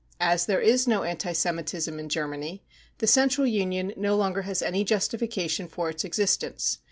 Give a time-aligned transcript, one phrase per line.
[0.19, 2.63] As there is no anti Semitism in Germany,
[2.97, 6.79] the Central Union no longer has any justification for its existence.